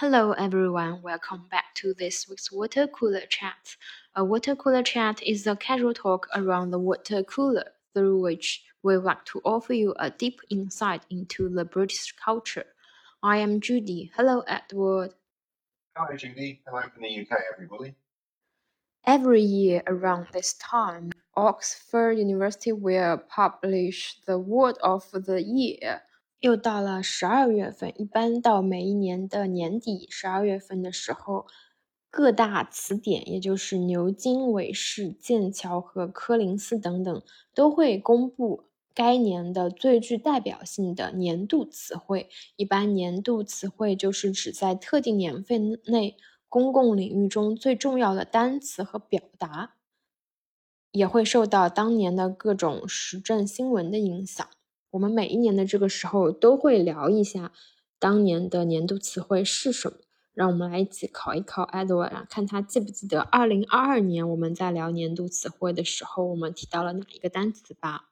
[0.00, 3.76] Hello everyone, welcome back to this week's water cooler chat.
[4.14, 8.94] A water cooler chat is a casual talk around the water cooler through which we
[8.98, 12.66] like to offer you a deep insight into the British culture.
[13.22, 14.12] I am Judy.
[14.14, 15.14] Hello Edward.
[15.96, 16.60] Hello Judy.
[16.66, 17.94] Hello from the UK everybody.
[19.06, 26.02] Every year around this time, Oxford University will publish the word of the year.
[26.40, 31.46] 又到了十二月份，一般到每一年的年底十二月份的时候，
[32.10, 37.22] 各大词典，也就是牛津、韦氏、剑桥和柯林斯等等，
[37.54, 38.64] 都会公布
[38.94, 42.28] 该年的最具代表性的年度词汇。
[42.56, 46.16] 一般年度词汇就是指在特定年份内
[46.48, 49.74] 公共领域中最重要的单词和表达，
[50.92, 54.46] 也会受到当年的各种时政新闻的影响。
[54.91, 57.51] 我们每一年的这个时候都会聊一下
[57.97, 59.97] 当年的年度词汇是什么。
[60.33, 68.09] 让我们来一起考一考 Edward 啊，看他记不记得二零二二年我们在聊年度词汇的时候，我们提到了哪一个单词吧？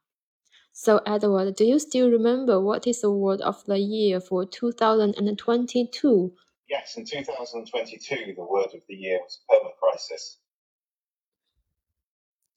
[0.74, 6.34] So Edward, do you still remember what is the word of the year for 2022?
[6.68, 10.38] Yes, in 2022, the word of the year was permacrisis.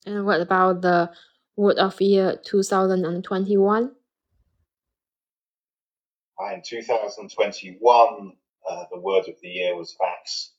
[0.05, 1.13] And what about the
[1.57, 3.95] word of year 2021?
[6.54, 8.34] In 2021,
[8.70, 10.50] uh, the word of the year was vax.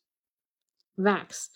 [0.98, 1.48] Vax.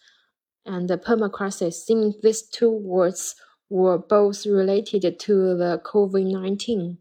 [0.65, 3.35] And the permacrisis, seems these two words
[3.69, 6.99] were both related to the COVID 19.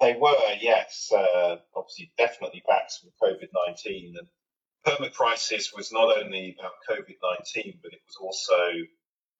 [0.00, 1.10] They were, yes.
[1.14, 4.14] Uh, obviously, definitely vax from COVID 19.
[4.18, 4.28] And
[4.86, 7.16] permacrisis was not only about COVID
[7.54, 8.72] 19, but it was also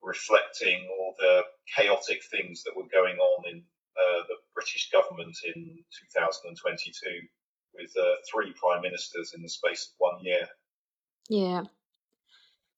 [0.02, 1.42] reflecting all the
[1.74, 3.62] chaotic things that were going on in
[3.95, 5.83] uh, the British government in
[6.13, 7.29] 2022
[7.73, 10.47] with uh, three prime ministers in the space of one year.
[11.29, 11.69] Yeah.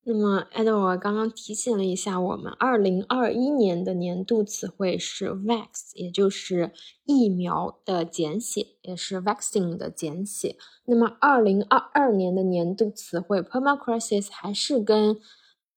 [0.06, 6.72] 那么，Edward 刚刚提醒了一下我们，二零二一年的年度词汇是 vax，也就是
[7.04, 10.58] 疫苗的简写，也是 vaccine 的简写。
[10.84, 15.18] 那么，二零二二年的年度词汇 permacrisis 还是跟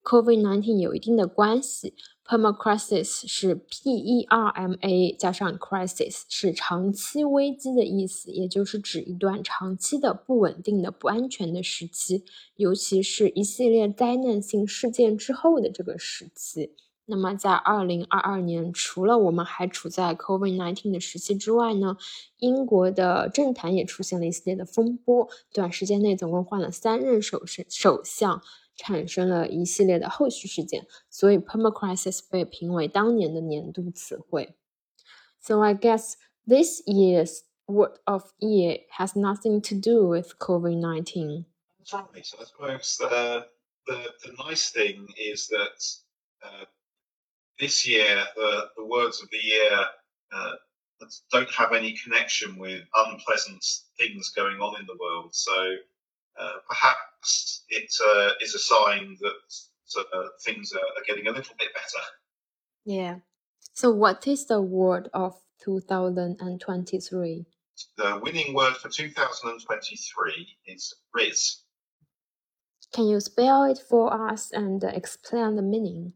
[0.03, 1.95] COVID-19 有一定的关系
[2.27, 12.25] ，permacrisis 是 P-E-R-M-A 加上 crisis 是长期危机的意思，也就是指一段长期的不稳定的、不安全的时期，
[12.56, 16.75] 尤其是一系列灾难性事件之后的这个时期。
[17.05, 21.97] 那么，在二零二二年，除了我们还处在 COVID-19 的时期之外呢，
[22.39, 28.41] 英国的政坛也出现了一系列的风波，短时间内总共换了三任首首首相。
[28.81, 34.55] 产生了一系列的后续事件，所以 permacrisis 被评为当年的年度词汇。
[35.39, 36.13] So I guess
[36.47, 41.45] this year's word of year has nothing to do with COVID-19.
[41.79, 42.25] That's right.
[42.25, 43.47] So I suppose the,
[43.85, 45.78] the, the nice thing is that
[46.44, 46.66] uh,
[47.57, 49.85] this year, the, the words of the year
[50.31, 50.55] uh,
[51.31, 53.63] don't have any connection with unpleasant
[53.97, 55.33] things going on in the world.
[55.33, 55.53] So
[56.39, 57.00] uh, perhaps
[57.69, 62.05] it uh, is a sign that uh, things are, are getting a little bit better.
[62.84, 63.16] Yeah.
[63.75, 65.34] So, what is the word of
[65.65, 67.47] 2023?
[67.97, 71.62] The winning word for 2023 is Rizz.
[72.93, 76.12] Can you spell it for us and explain the meaning?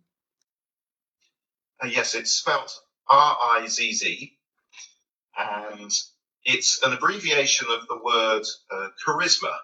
[1.82, 2.70] Uh, yes, it's spelled
[3.08, 4.38] R I Z Z,
[5.38, 5.90] and
[6.44, 9.54] it's an abbreviation of the word uh, charisma,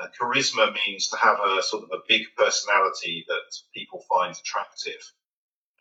[0.00, 5.02] uh, charisma means to have a sort of a big personality that people find attractive.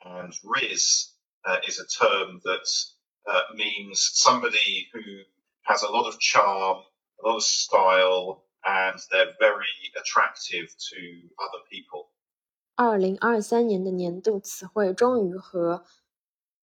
[0.04, 1.12] And rizz
[1.46, 2.68] uh, is a term that
[3.32, 5.02] uh, means somebody who
[5.64, 6.78] has a lot of charm,
[7.24, 11.00] a lot of style, and they're very attractive to
[11.40, 12.12] other people.
[12.76, 15.84] 二零二三年的年度词汇终于和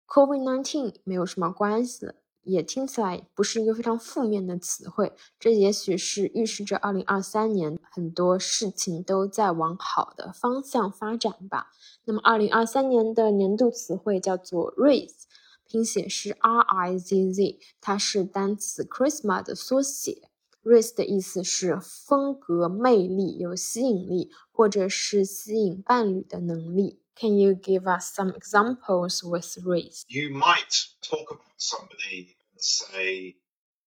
[0.07, 2.15] COVID-19 没有什么关系了。
[2.49, 11.69] 也听起来不是一个非常负面的词汇，这也许是预示着二零二三年很多事情都在往好的方向发展吧。
[12.05, 15.25] 那么二零二三年的年度词汇叫做 “raise”，
[15.67, 20.31] 拼写是 R I Z Z，它是单词 “christmas” 的缩写。
[20.65, 27.01] “raise” 的意思是风格、魅力、有吸引力，或者是吸引伴侣的能力。
[27.15, 30.03] Can you give us some examples with raise?
[30.07, 33.37] You might talk about somebody say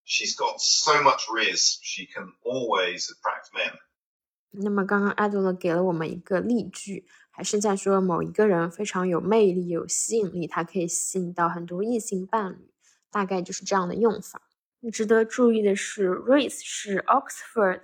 [0.05, 3.73] she's got so much rizz, she can always attract men.
[4.53, 12.73] 那么刚刚艾德勒给了我们一个例句，还是在说某一个人非常有魅力、有吸引力，他可以吸引到很多异性伴侣，
[13.09, 14.41] 大概就是这样的用法。
[14.89, 17.81] 值得注意的是，rizz 是 Oxford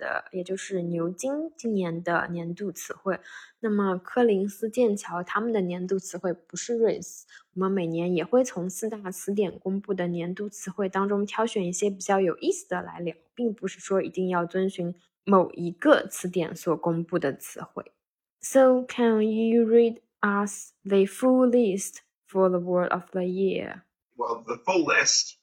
[6.78, 7.22] race。
[7.54, 14.92] 我们每年也会从四大词典公布的年度词汇当中挑选一些比较有意思的来聊，并不是说一定要遵循
[15.24, 17.92] 某一个词典所公布的词汇。
[18.40, 21.98] So can you read us the full list
[22.28, 23.82] for the word of the year?
[24.16, 25.36] Well, the full list.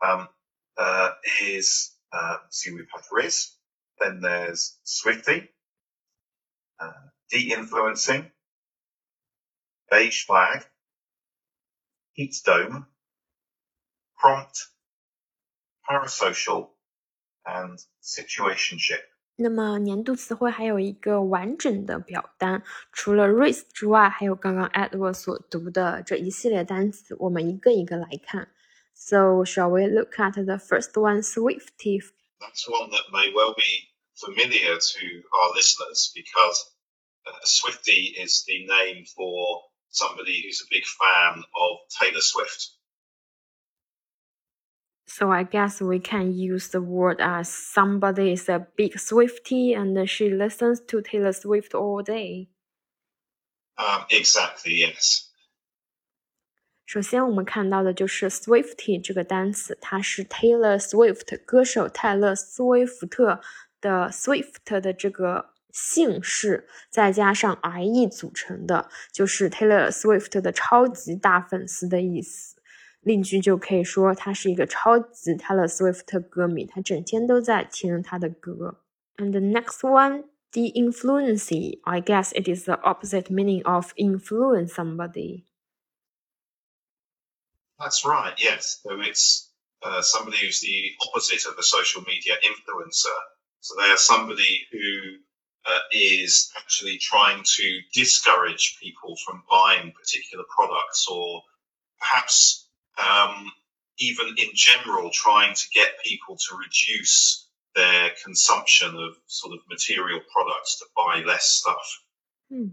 [0.00, 0.28] Um
[0.82, 3.54] uh, is uh, see we've had Rizz,
[4.00, 5.48] then there's Swifty,
[6.80, 8.32] uh, de-influencing,
[9.88, 10.66] beige flag,
[12.14, 12.86] heat dome,
[14.18, 14.58] prompt,
[15.88, 16.70] parasocial,
[17.46, 19.00] and situationship.
[19.36, 22.62] 那么年度词汇还有一个完整的表单，
[22.92, 28.52] 除了 rizz 之外，还有刚刚 Edward 所读的这一系列单词，我们一个一个来看。
[28.94, 32.02] So shall we look at the first one, Swifty?
[32.40, 36.70] That's one that may well be familiar to our listeners because
[37.26, 42.70] uh, Swifty is the name for somebody who's a big fan of Taylor Swift.
[45.06, 50.08] So I guess we can use the word as somebody is a big Swifty and
[50.08, 52.48] she listens to Taylor Swift all day.
[53.76, 55.28] Um, exactly, yes.
[56.84, 63.40] 首先，我们看到的就是 Swifty 这个单词，它是 Taylor Swift 歌手泰勒·斯威夫特
[63.80, 72.56] 的 Swift 的这个姓氏，再加上 IE 组成的，就是 Taylor Swift 的超级大粉丝的意思。
[73.00, 78.80] 另句就可以说，他是一个超级 Taylor Swift 歌迷，他整天都在听他的歌。
[79.16, 81.48] And the next one, the influence,
[81.84, 85.44] I guess it is the opposite meaning of influence somebody.
[87.82, 88.80] That's right, yes.
[88.82, 89.50] So it's
[89.82, 93.18] uh, somebody who's the opposite of a social media influencer.
[93.60, 95.16] So they are somebody who
[95.66, 101.42] uh, is actually trying to discourage people from buying particular products or
[101.98, 102.68] perhaps
[102.98, 103.50] um,
[103.98, 110.20] even in general trying to get people to reduce their consumption of sort of material
[110.32, 112.02] products to buy less stuff.
[112.50, 112.68] Hmm.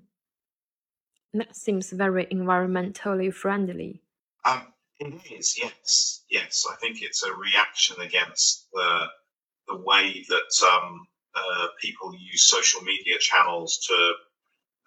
[1.33, 4.01] That seems very environmentally friendly.
[4.45, 6.64] Um, it is, yes, yes.
[6.70, 9.08] I think it's a reaction against the
[9.66, 14.14] the way that um, uh, people use social media channels to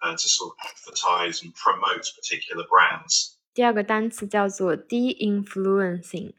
[0.02, 3.34] uh, to sort of advertise and promote particular brands.
[3.54, 6.34] 第二个单词叫做 de-influencing。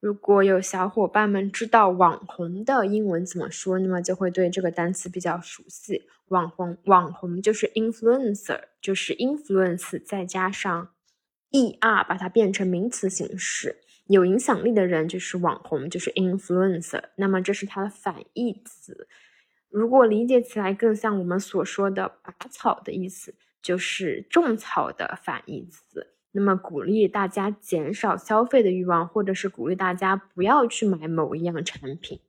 [0.00, 6.08] 如果有小伙伴们知道网红的英文怎么说，那么就会对这个单词比较熟悉。
[6.28, 10.94] 网红，网红就是 influencer，就是 influence 再加上
[11.52, 17.04] e r 把它变成名词形式，有影响力的人就是网红，就是 influencer。
[17.16, 19.08] 那么这是它的反义词。
[19.70, 26.14] 如果理解起来更像我们所说的拔草的意思，就是种草的反义词。
[26.32, 32.20] 那么鼓励大家减少消费的欲望，或者是鼓励大家不要去买某一样产品。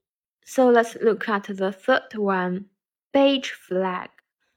[0.46, 2.66] So let's look at the third one,
[3.12, 4.10] beige flag.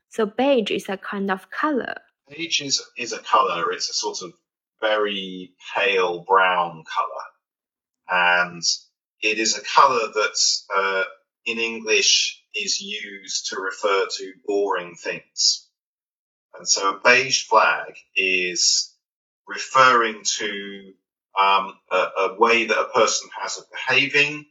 [0.09, 1.97] So beige is a kind of color.
[2.27, 3.73] Beige is is a color.
[3.73, 4.33] It's a sort of
[4.82, 7.24] very pale brown color.
[8.10, 8.64] And
[9.22, 10.38] it is a color that
[10.76, 11.04] uh,
[11.46, 15.68] in English is used to refer to boring things.
[16.58, 18.94] And so a beige flag is
[19.48, 20.94] referring to
[21.40, 24.46] um, a, a, way that a person has of behaving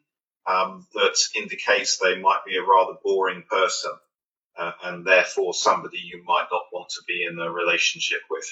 [0.47, 3.91] um, that indicates they might be a rather boring person
[4.57, 8.47] uh, and therefore somebody you might not want to be in a relationship with.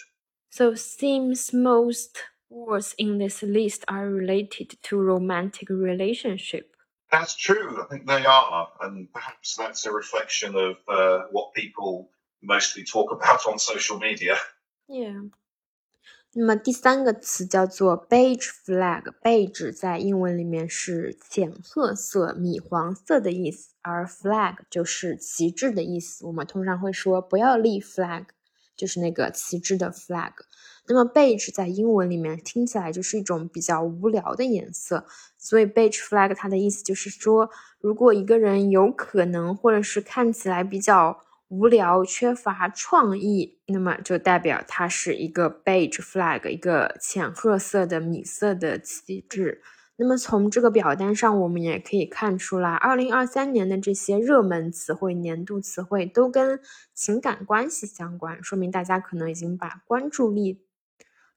[0.50, 2.18] So seems most
[2.50, 6.76] words in this list are related to romantic relationship.
[7.12, 7.82] That's true.
[7.82, 12.10] I think they are, and perhaps that's a reflection of uh, what people
[12.42, 14.38] mostly talk about on social media.
[14.88, 15.30] Yeah.
[16.34, 26.26] 那么第三个词叫做 beige flag，beige 在英文里面是浅褐色、米黄色的意思，而 flag 就是旗帜的意思。
[26.28, 28.28] 我们通常会说不要立 flag。
[28.77, 30.33] 就是那个旗帜的 flag。
[30.87, 35.07] 那么 beige 在英文里面听起来就是一种比较无聊的颜色，
[35.39, 37.49] 所以 beige flag 它的意思就是说，
[37.81, 49.63] 如果一个人有可能或者是看起来比较无聊、缺乏创意，那么就代表它是一个 beige flag，一个浅褐色的米色的旗帜。
[49.97, 56.61] 那么从这个表单上，我们也可以看出来，二零二三年的这些热门词汇、年度词汇都跟
[56.93, 60.65] 情感关系相关，说明大家可能已经把关注力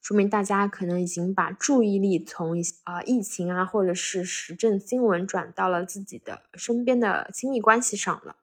[0.02, 8.38] 说明大家可能已经把注意力从一啊疫情啊或者是时政新闻转到了自己的身边的亲密关系上了。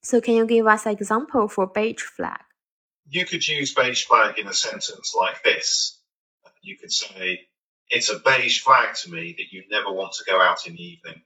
[0.00, 2.40] So can you give us an example for beige flag?
[3.04, 5.98] You could use beige flag in a sentence like this.
[6.62, 7.48] You could say,
[7.90, 10.82] it's a beige flag to me that you never want to go out in the
[10.82, 11.22] evening.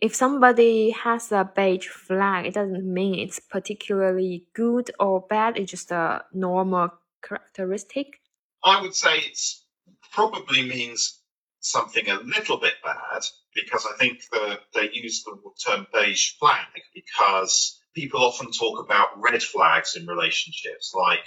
[0.00, 5.56] If somebody has a beige flag, it doesn't mean it's particularly good or bad.
[5.56, 6.90] It's just a normal
[7.22, 8.20] characteristic.
[8.62, 9.64] I would say it's
[10.12, 11.20] probably means
[11.60, 13.22] something a little bit bad
[13.54, 19.20] because I think that they use the term beige flag because people often talk about
[19.20, 20.92] red flags in relationships.
[20.94, 21.26] Like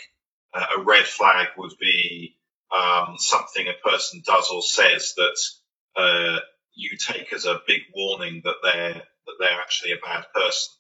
[0.53, 2.38] uh, a red flag would be
[2.75, 5.38] um, something a person does or says that
[5.97, 6.38] uh,
[6.75, 10.73] you take as a big warning that they're that they're actually a bad person.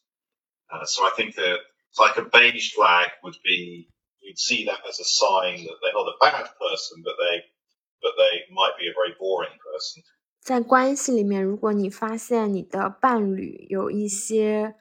[0.72, 1.58] Uh, so I think that
[1.90, 3.88] it's like a beige flag would be
[4.20, 7.42] you'd see that as a sign that they're not a bad person, but they
[8.02, 10.02] but they might be a very boring person.
[10.40, 14.76] 在关系里面，如果你发现你的伴侣有一些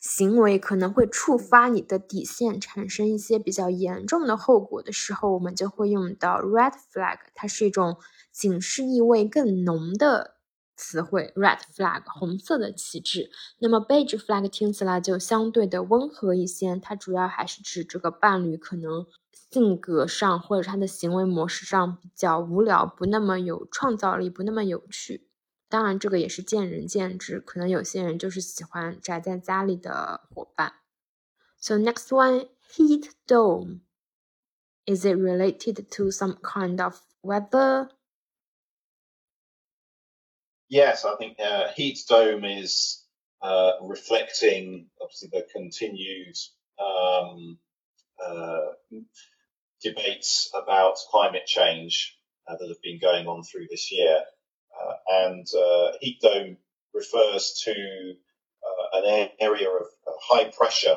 [0.00, 7.18] 行为可能会触发你的底线，产生一些比较严重的后果的时候，我们就会用到 red flag。
[7.34, 7.98] 它是一种
[8.32, 10.36] 警示意味更浓的
[10.74, 13.30] 词汇，red flag 红色的旗帜。
[13.58, 19.06] 那么 beige flag 听起来就相对的温和一些，它主要还是指这个伴侣可能
[19.50, 25.26] 性格上或者他的行为模式上比较无聊，不那么有创造力，不那么有趣。
[25.69, 30.73] 当然，这个也是见仁见智，可能有些人就是喜欢宅在家里的伙伴。
[31.59, 33.81] So next one, heat dome.
[34.85, 37.89] Is it related to some kind of weather?
[40.67, 43.03] Yes, I think uh, heat dome is
[43.41, 46.37] uh, reflecting obviously the continued
[46.77, 47.57] um,
[48.23, 48.75] uh,
[49.81, 54.23] debates about climate change uh, that have been going on through this year.
[54.80, 54.94] Uh,
[55.24, 56.56] and uh, heat dome
[56.94, 59.86] refers to uh, an area of
[60.22, 60.96] high pressure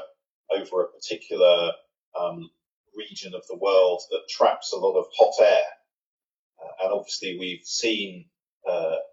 [0.55, 1.71] over a particular
[2.19, 2.49] um,
[2.95, 5.63] region of the world that traps a lot of hot air.
[6.83, 8.25] and obviously, we've seen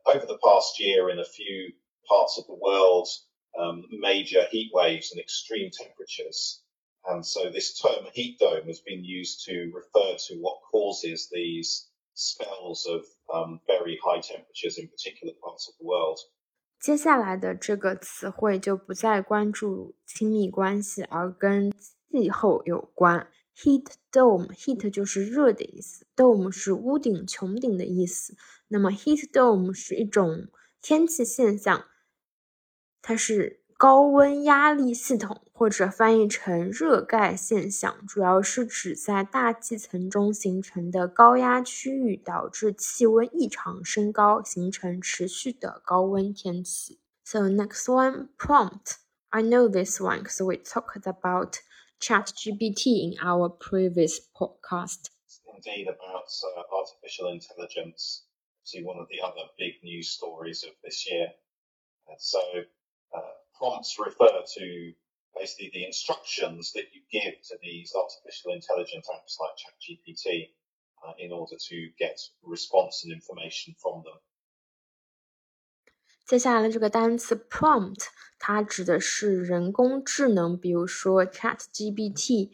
[0.07, 1.73] over the past year in a few
[2.09, 3.09] parts of the world
[3.59, 6.63] um, major heat waves and extreme temperatures.
[7.09, 11.89] And so this term heat dome has been used to refer to what causes these
[12.21, 16.19] spells of um, very high temperatures in particular parts of the world.
[16.79, 21.73] 接下来的这个词汇就不再关注亲密关系，而跟
[22.11, 23.31] 气候有关。
[23.57, 28.35] Heat dome，heat 就是热的意思，dome 是屋顶、穹顶的意思。
[28.69, 30.49] 那么 heat dome 是一种
[30.81, 31.85] 天气现象，
[33.03, 47.00] 它是高温压力系统，或者翻译成热盖现象，主要是指在大气层中形成的高压区域导致气温异常升高，形成持续的高温天气。
[47.26, 48.96] So next one, prompt.
[49.30, 51.58] I know this one because we talked about
[52.00, 55.08] ChatGPT in our previous podcast.
[55.46, 58.24] Indeed, about uh, artificial intelligence.
[58.64, 61.34] See, one of the other big news stories of this year.
[62.18, 62.40] so.
[63.14, 63.20] Uh,
[63.60, 64.94] prompts refer to
[65.34, 70.52] basically the instructions that you give to these artificial intelligence apps like ChatGPT
[71.04, 74.20] uh, in order to get response and information from them.
[76.26, 78.08] 接下来的这个单词 prompt，
[78.40, 82.52] 它指的是人工智能，比如说 ChatGPT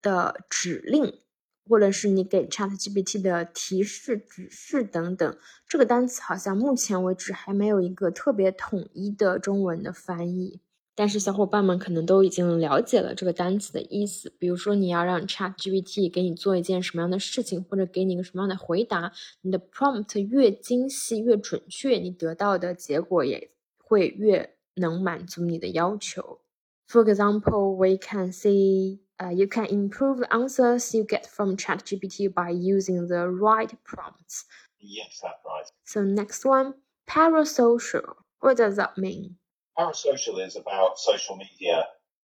[0.00, 1.22] 的指令
[1.67, 10.61] 或者是你给 ChatGPT 的提示、指示等等，这个单词好像目前为止还没有一个特别统一的中文的翻译。
[10.95, 14.33] 但是小伙伴们可能都已经了解了这个单词的意思。
[14.39, 26.39] 比如说，你要让 ChatGPT 给你做一件什么样的事情，或者给你一个什么样的回答，你的 prompt 越精细、越准确，你得到的结果也会越能满足你的要求。
[26.87, 29.06] For example, we can see.
[29.21, 34.45] Uh, you can improve the answers you get from ChatGPT by using the right prompts.
[34.79, 35.65] Yes, that's right.
[35.85, 36.75] So next one,
[37.09, 38.13] parasocial.
[38.41, 39.37] What does that mean?
[39.77, 41.87] Parasocial is about social media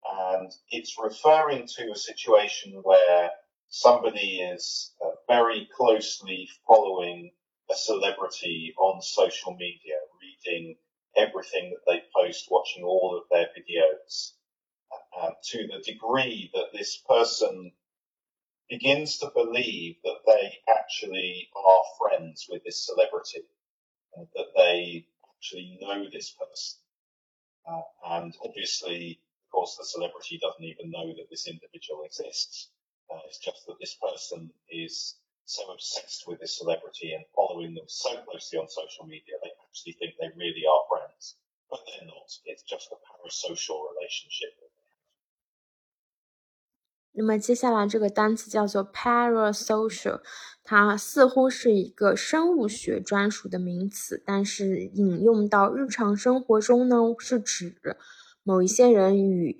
[0.09, 3.31] and it's referring to a situation where
[3.67, 7.31] somebody is uh, very closely following
[7.69, 10.75] a celebrity on social media, reading
[11.17, 14.33] everything that they post, watching all of their videos
[15.17, 17.71] uh, to the degree that this person
[18.69, 23.43] begins to believe that they actually are friends with this celebrity,
[24.17, 26.79] uh, that they actually know this person.
[27.67, 32.69] Uh, and obviously, of course, the celebrity doesn't even know that this individual exists.
[33.09, 35.15] Uh, it's just that this person is
[35.45, 39.93] so obsessed with this celebrity and following them so closely on social media, they actually
[39.93, 41.35] think they really are friends,
[41.71, 42.27] but they're not.
[42.45, 44.51] It's just a parasocial relationship.
[47.17, 50.21] 那么接下来这个单词叫做 parasocial，
[50.63, 57.75] 它似乎是一个生物学专属的名词，但是引用到日常生活中呢，是指
[58.43, 59.57] 某一些人与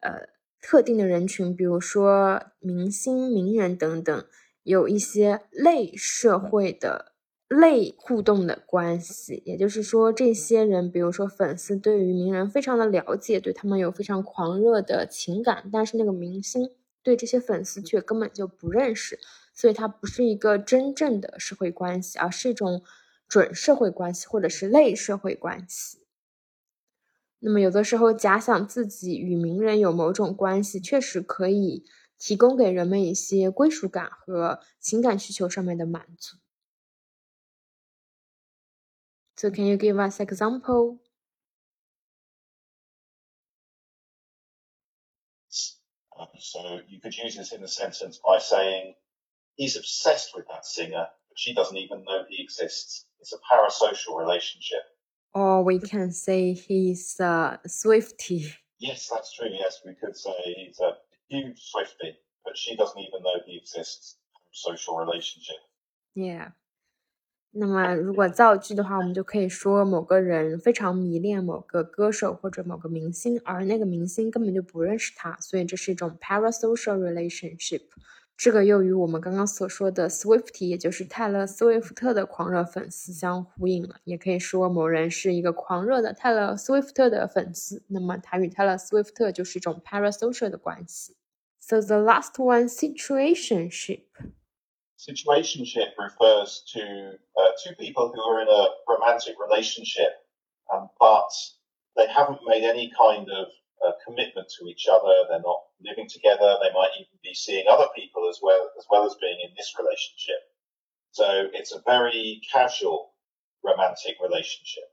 [0.00, 0.28] 呃
[0.60, 4.24] 特定的人群，比如说明星、名人等等，
[4.62, 7.12] 有一些类社会的。
[7.48, 16.68] 类互动的关系，也就是说，这些人，比如说粉丝，对于名人非常的了解，对他们有非常狂热的情感，但是那个明星
[17.06, 19.20] 对这些粉丝却根本就不认识，
[19.54, 22.82] 所以它不是一个真正的社会关系，而是一种
[23.28, 26.00] 准社会关系或者是类社会关系。
[27.38, 31.84] 那么，有的时候假想自己与名人有某种关系，确实可以
[32.18, 36.38] 提供给人们一些归属感和情感需求上面的满足。
[39.36, 41.05] So can you give us example?
[46.38, 48.94] So you could use this in a sentence by saying,
[49.56, 53.06] he's obsessed with that singer, but she doesn't even know he exists.
[53.20, 54.82] It's a parasocial relationship.
[55.34, 58.52] Or we can say he's a Swifty.
[58.78, 59.48] Yes, that's true.
[59.50, 60.92] Yes, we could say he's a
[61.28, 64.16] huge Swifty, but she doesn't even know he exists.
[64.52, 65.56] Social relationship.
[66.14, 66.48] Yeah.
[67.58, 77.82] 那么，如果造句的话，我们就可以说某个人非常迷恋某个歌手或者某个明星，而那个明星根本就不认识他，所以这是一种 parasocial relationship。
[78.36, 83.96] 这个又与我们刚刚所说的 Swifty，也就是泰勒·斯威夫特的狂热粉丝相呼应了。
[84.04, 91.16] 也可以说某人是一个狂热的泰勒·斯威夫特的粉丝，那么他与泰勒·斯威夫特就是一种 parasocial 的关系。
[91.60, 94.02] So the last one, situationship.
[94.97, 100.11] Situationship refers to uh, two people who are in a romantic relationship,
[100.71, 101.29] um, but
[101.95, 103.47] they haven't made any kind of
[103.85, 105.25] uh, commitment to each other.
[105.27, 106.57] They're not living together.
[106.61, 109.73] They might even be seeing other people as well as well as being in this
[109.79, 110.41] relationship.
[111.11, 113.13] So it's a very casual
[113.63, 114.85] romantic relationship.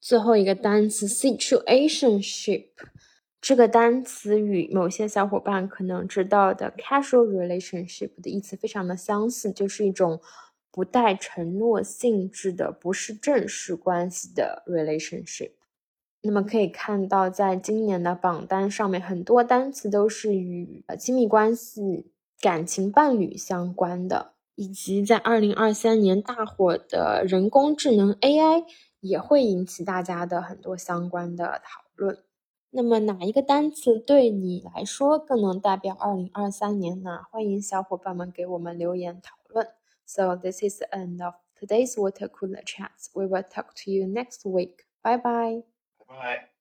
[0.00, 2.68] 最后一个单词 situationship。
[3.43, 10.21] 这个单词与某些小伙伴可能知道的 casual relationship 的意思非常的相似，就是一种
[10.71, 15.51] 不带承诺性质的、不是正式关系的 relationship。
[16.21, 28.63] 那么可以看到，在今年的榜单上面，很多单词都是与亲密关系、感情伴侣相关的，以及在二零二三年大火的人工智能 AI
[29.01, 32.17] 也会引起大家的很多相关的讨论。
[32.75, 37.23] 那么哪一个单词对你来说更能代表二零二三年呢？
[37.29, 39.67] 欢迎小伙伴们给我们留言讨论。
[40.05, 43.11] So this is the end of today's water cooler chats.
[43.13, 44.85] We will talk to you next week.
[45.03, 45.63] Bye bye.
[46.07, 46.52] Bye.